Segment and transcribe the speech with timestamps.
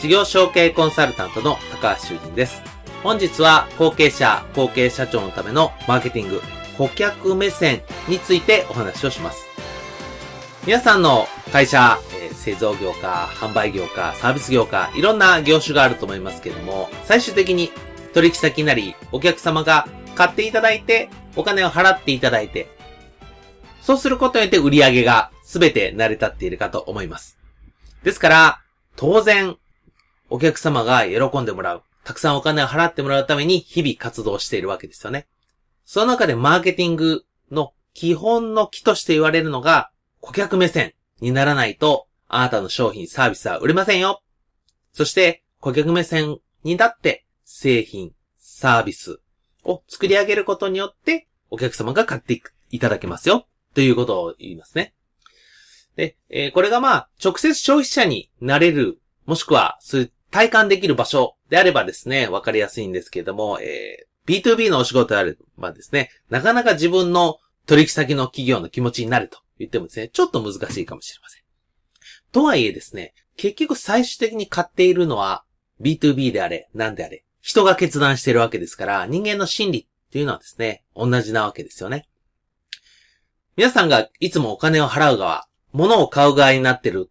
[0.00, 2.62] 事業承継コンサルタントの高橋修人です。
[3.02, 6.40] 本日は後継者、後継社長のためのマーケティング、
[6.78, 9.44] 顧客目線についてお話をします。
[10.66, 17.70] 皆さんの会社、えー、製造業か、販売業か、サービス業か、いろんな業種があると思いますけれども、最終的に
[18.14, 22.68] 取引先なり、お客様が買っていただいて、お金を払っていただいて、
[23.82, 27.36] そうすることによって売り上げが全て成り立っているかと思います。
[28.02, 28.60] ですから、
[28.96, 29.58] 当然、
[30.30, 31.82] お客様が喜んでもらう。
[32.04, 35.28] たくさんお金を払ってもらうために日々活動しているわけですよね。
[35.84, 44.22] その中でマーケティングの基本の木として言われるのが顧客目線にならないとあなたの商品、サービスは売れませんよ。
[44.92, 49.20] そして顧客目線になって製品、サービス
[49.64, 53.46] を作り上げることによってお客様が買っていただけますよ。
[53.74, 54.94] ということを言いますね。
[55.96, 71.42] で、えー、これがまあ、直接消費者になれる、もしくは、そういう体感できる場所であればですね、わかりやすいんですけれども、えー、B2B のお仕事であればですね、なかなか自分の取引先の企業の気持ちになると言ってもですね、ちょっと難しいかもしれません。
[72.32, 75.44] とはいえですね、結局最終的に買っているのは
[75.80, 82.08] B2B であれ、なんであれ、人が決断してるわけですから、人間の心理っていうのはですね、同じなわけですよね。
[83.56, 87.10] 皆さんがいつもお金を払う側、物を買う側になってる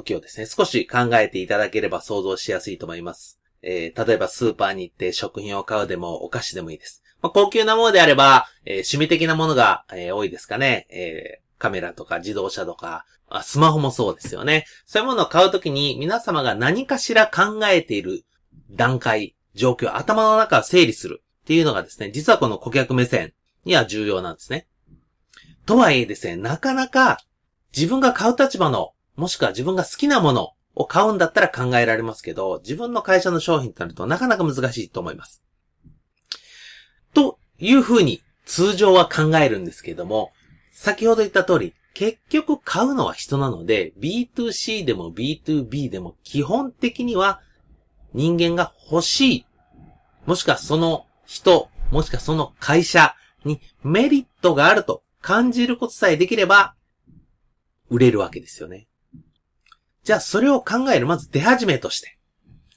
[0.00, 3.38] 時をですね、少し考えていただければ想像しやすいと思います。
[3.62, 7.02] えー、例えばスーパーに行って食品を買うでもお菓子でもいいです。
[7.22, 10.86] まあ、高級なものであれば、えー、趣味的なものが、えー、多いですかね。
[10.90, 13.06] えー、カメラとか自動車とか、
[13.42, 14.66] スマホもそうですよね。
[14.86, 18.24] そういうものを買うときに皆様が何かしら考えている
[18.70, 23.32] 段階、状況、頭の中を整理するっていうのがですね、実はこの顧客目線
[23.64, 24.66] には重要なんですね。
[25.66, 27.18] とはいえですね、なかなか
[27.74, 35.42] 自分が買う立場のもしくは自分が好きなものを買うんだったら考えられますけど、自分の会社の商品となるとなかなか難しいと思います。
[37.12, 40.32] というふうに通常は考えるんですけども、
[40.72, 47.40] 先ほど言った通り、結局買うのは人なので、B2C でも B2B でも基本的には
[48.12, 49.46] 人間が欲しい、
[50.26, 53.14] もしくはその人、もしくはその会社
[53.44, 56.74] にメリットがあると感じることさえできれば、
[57.88, 58.88] 売れるわけですよね。
[60.04, 62.18] じゃあそれを考える、まず出始めとして、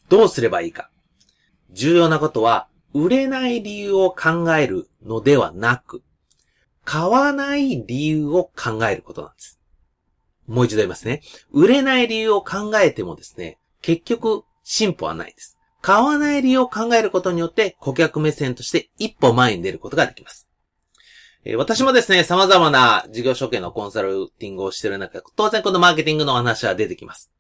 [0.10, 0.90] どうすればいいか。
[1.72, 6.02] 重要なことは、売れない理由を考えるのではなく、
[6.86, 9.60] 買わない理由を考えることなんです。
[10.48, 11.22] もう一度言いますね。
[11.52, 15.58] 売れない理由を考えてもですね、結局進歩はないです。
[15.82, 20.47] 買わない理由を考えることによって顧客目線として一歩前に出ることができます。
[21.50, 27.32] え私もですね、様々な事業承継のコンサルティングをしている中、当然このマーケティングのお話は出てきます。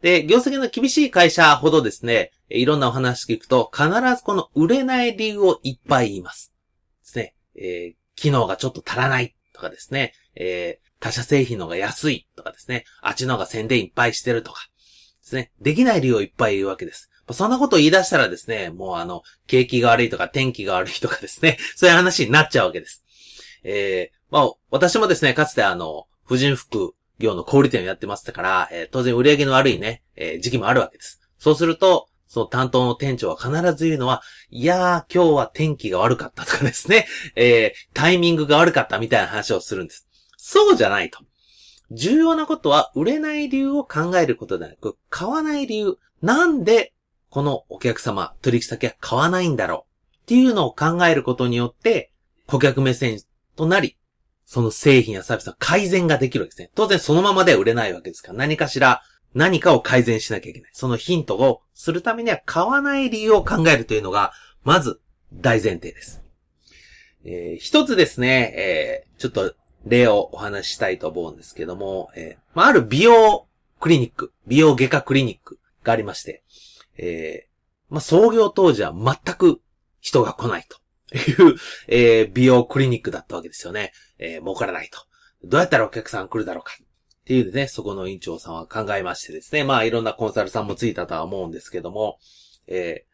[0.00, 6.54] で、業績の厳しい会社ほどですね、いろんなお話聞くと、必ずこの売れない理由をいっぱい言います。
[7.00, 14.68] ですね、えー、機能がちょっと足らないとかですね、えー、他社製品の方が安いとかですね、あっちの方が宣伝いっぱいしてるとか、
[15.22, 17.10] ですね、できない理由をいっぱい言うわけです。
[17.32, 23.04] そんなことを言い出したらですね、もうあの、景気が悪いとか天気が悪いとかですね、そういう話になっちゃうわけです。
[23.70, 31.20] えー、まあ、私もですね、かつてあの、婦人服業の小売店をやってましたから、えー、当然売り上げの悪いね、えー、時期もあるわけです。
[31.38, 37.06] そうすると、その担当の店長は必ず言うのは、いやー、今日は天気が悪かったとかですね、
[37.36, 40.06] えー、タイミングが悪かったみたいな話をするんです。
[40.36, 41.20] そうじゃないと。
[41.90, 45.98] 重要なことは、売れない理由を考えることではなく、買わない理由。
[46.22, 46.92] なんで、
[47.30, 50.16] このお客様、取引先は買わないんだろう。
[50.22, 52.12] っていうのを考えることによって、
[52.46, 53.20] 顧客目線
[53.58, 53.96] となり、
[54.46, 56.70] その製品やサービスの改善ができるわけですね。
[56.76, 59.02] 当然そのままでは売れないわけですから、何かしら
[59.34, 60.70] 何かを改善しなきゃいけない。
[60.72, 64.32] そのヒントをするためには買わない理由を考えるというのが、
[64.62, 65.00] まず
[65.34, 66.22] 大前提です。
[67.24, 73.48] えー、一つですね、えー、ちょっと例をお話ししたいと思うんですけども、えー、まあ、ある美容
[73.80, 76.44] クリニック、美容外科クリニックがありまして、
[76.96, 79.60] えー、まあ、創業当時は全く
[80.00, 80.78] 人が来ないと
[81.16, 81.56] いう、
[81.88, 83.92] えー、美容クリニックだったわけですよね。
[84.18, 85.00] えー、儲からないと。
[85.44, 86.74] どうやったらお客さん来るだろうか。
[86.80, 89.62] っていうね、そこの院長さんは考えましてですね。
[89.62, 92.18] まあ、いろんなコンサルさんもついたとは思うんですけども、
[92.66, 93.04] え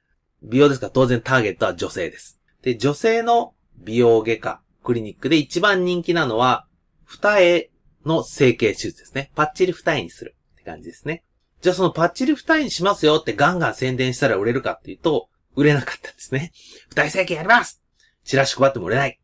[0.45, 2.41] ー、美容ですから当然ターゲットは女性です。
[2.63, 6.67] で、女性の美容外科、クリニックで一番人気なのは、
[7.05, 7.71] 二重
[8.07, 9.31] の整形手術ですね。
[9.35, 11.25] パッチリ二重にするって感じですね。
[11.61, 16.53] じゃあそのパッチリ二重にしますよってガンガン宣伝したら売れるかっていうと、売れなかったんですね。
[16.95, 17.84] 二重整形やります
[18.25, 19.21] チラシ配っても売れない。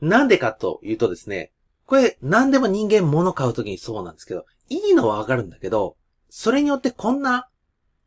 [0.00, 1.52] なんでかというとですね、
[1.86, 5.96] これ何でも人間物買うときにそうなんですけど、いいのはわかるんだけど、
[6.30, 7.48] それによってこんな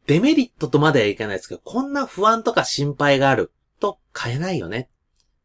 [0.07, 4.89] デメリットとまではいかないですけど、こんな不安とか心配があると買えないよね。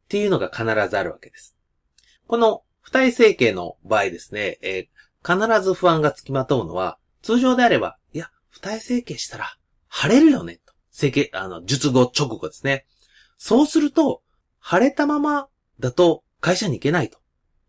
[0.04, 1.56] っていうのが必ずあるわけです。
[2.26, 9.56] この二重整形の場合ですね、えー、必ず不安がつきまとうのは、通常であれば、いや、二重整形したら、
[9.90, 10.72] 腫れるよね、と。
[10.92, 12.86] 整形、あの、術後直後ですね。
[13.36, 14.22] そうすると、
[14.68, 15.48] 腫れたまま
[15.78, 17.18] だと会社に行けないと。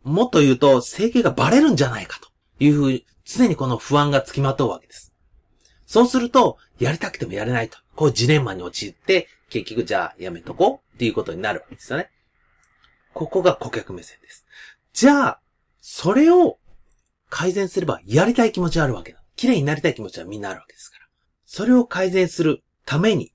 [0.04, 2.30] もっと言うと、整形がバレるんじゃないかと
[2.60, 5.14] いうふうに、常にこの不安がつきまとうわけです。
[5.86, 7.78] そうすると、やりたくてもやれないと。
[7.96, 12.10] こうジレンマに陥って、結局じゃあやめとこうっていうことになるわけですよね。
[13.14, 14.46] ここが顧客目線です。
[14.94, 15.40] じゃあ、
[15.82, 16.58] それを
[17.30, 19.22] 改善すればやりたい気持ちはあるわけだ。
[19.36, 21.06] 綺麗になりたい気持ちはみんなあるわけですから。
[21.46, 23.34] それを改善するために、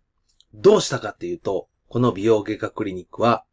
[0.53, 3.45] どうしたかっていうと、この美容外科クリニックは、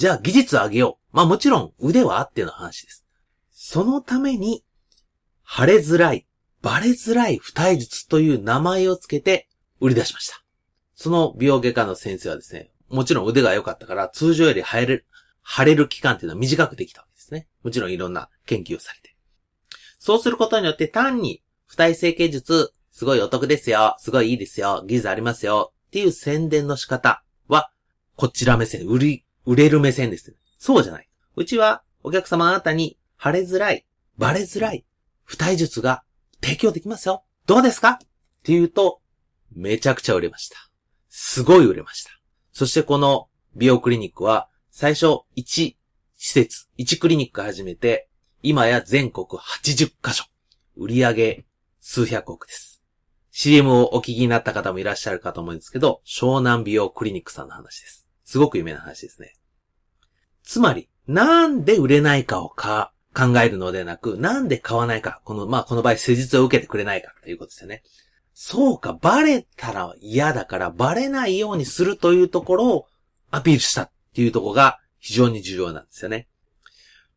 [0.00, 1.16] じゃあ技術を上げよう。
[1.16, 3.04] まあもちろん腕はあっての話です。
[3.50, 4.64] そのために、
[5.46, 6.26] 腫れづらい、
[6.62, 9.46] バレづらい二重術という名前をつけて
[9.78, 10.42] 売り出しました。
[10.94, 15.06] その美容外科の先生はですね、もちろん腕が良かったから通常より腫れる、
[15.44, 17.46] 腫れる期間っていうのは短くできたわけですね。
[17.62, 19.14] もちろんいろんな研究をされて。
[19.98, 27.70] そうすることによって単に二重整形術、すごいお得ですよ、すごいいいですよ、技術ありますよっていう宣伝の仕方は、
[28.16, 30.32] こちら目線、売り、売れる目線です。
[30.60, 31.08] そうじゃない。
[31.34, 33.84] うちはお客様あなたに腫れづらい、
[34.16, 34.84] バレづらい、
[35.24, 36.04] 二重術が
[36.40, 37.24] 提供できますよ。
[37.46, 37.90] どうですか？
[37.90, 38.06] って
[38.52, 39.00] 言うと、
[39.50, 40.56] めちゃくちゃ売れました。
[41.08, 42.12] すごい売れました。
[42.52, 45.76] そしてこの美容クリニックは、最初1施
[46.16, 48.08] 設、1クリニック始めて、
[48.44, 50.26] 今や全国80カ所。
[50.76, 51.44] 売上
[51.80, 52.80] 数百億です。
[53.32, 58.06] CM をお聞きになった方もいらっしゃるかと思うんですけど、湘南美容クリニックさんの話です。
[58.24, 59.34] すごく有名な話ですね。
[60.50, 67.84] つまり、なんで売れないかをか考えるのではなく、なんで買わないか、この、まあ、この場合施術を受けてくれないかということですよね。
[68.34, 72.86] そうか、バレたら嫌だから、バレないようにするというところを
[73.30, 76.26] アピールしたっていうところが非常に重要なんですよね。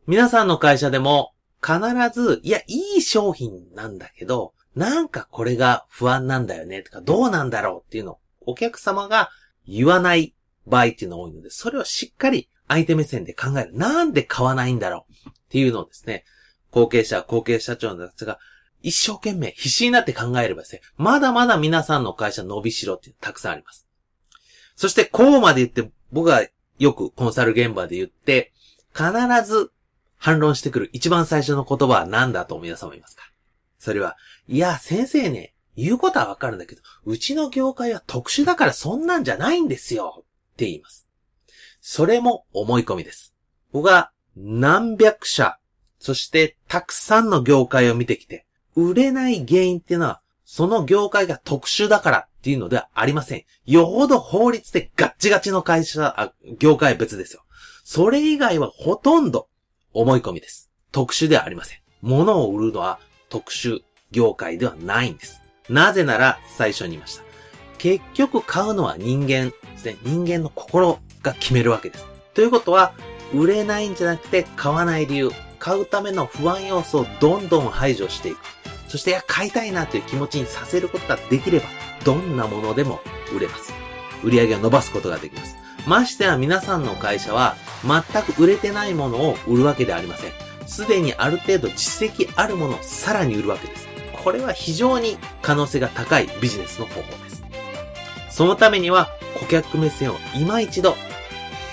[0.06, 1.79] 皆さんの会社でも必
[2.13, 9.31] ず、いや、いい商品なんだけど、なんかこれが不安なんだよねとか、どうなんだろうっていうのをお客様が
[9.68, 10.36] 言わない
[10.68, 13.71] 場合っていうのが多いので、それをしっかり相手目線で考える。
[13.74, 16.25] なんで買わないんだろうっていうのをですね、
[16.71, 18.39] 後継者、後継社長の人たちが
[18.81, 23.88] 一生懸命必死になって考えればですね、まだまだ皆さんの会社伸びしろってたくさんあります。
[24.75, 26.46] そしてこうまで言って、僕が
[26.79, 28.51] よくコンサル現場で言って、
[28.96, 29.12] 必
[29.46, 29.72] ず
[30.17, 33.24] 反論してくる一番最初の言葉は何だと皆様いますか？
[33.77, 34.17] それは、
[34.48, 41.02] いや、先生ね、言うことはわかるんだけど、うちの業界は特殊だからそんなんじゃないんですよって言います。
[41.85, 43.35] それも思い込みです。
[43.73, 45.57] 僕は何百社、
[45.99, 53.43] そしてたくさんの業界を見てきて、売れない原因っていうのは、その業界が特殊だからっていうのではありません。
[53.65, 57.43] よほど法律でガッチガチの会社、あ業界別ですよ。
[57.83, 59.49] それ以外はほとんど
[59.91, 60.71] 思い込みです。
[60.93, 61.79] 特殊ではありません。
[62.01, 65.41] 物を売るのは特殊業界ではないんです。
[65.67, 67.23] なぜなら最初に言いました。
[67.77, 69.97] 結局買うのは人間ですね。
[70.03, 72.06] 人間の心が決めるわけです。
[72.34, 72.94] ということは、
[73.34, 78.39] 売れないんじゃなくて買わない理由、買うための不安要素をどんどん排除していく。
[78.88, 81.65] そして、買いたいなという気持ちにさせることができれば、
[82.06, 83.00] どんなものでも
[83.36, 83.74] 売れます。
[84.24, 85.56] 売り上げを伸ばすことができます。
[85.86, 90.32] ましてや皆さんの会社は全く売れてないものを売るわけではありません。
[90.65, 93.88] すでにある程度実績あるものをさらに売るわけです。
[94.24, 97.44] これは非常に可能性が高いビジネスの方法です。
[98.30, 100.96] そのためには顧客目線を今一度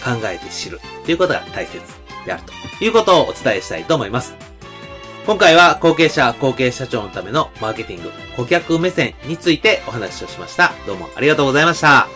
[0.02, 1.80] 考えて知るということが大切
[2.24, 2.42] である
[2.78, 4.34] ということをお伝えしたいと思います。
[5.26, 10.72] 今回は後継者、後継社長のためのマーケティング、顧客目線についてお話をしました。
[10.86, 12.08] どうもありがとうございました。